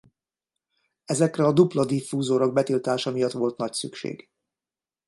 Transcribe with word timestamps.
Ezekre 1.05 1.43
a 1.45 1.51
dupla 1.51 1.85
diffúzorok 1.85 2.53
betiltása 2.53 3.11
miatt 3.11 3.31
volt 3.31 3.57
nagy 3.57 3.73
szükség. 3.73 4.29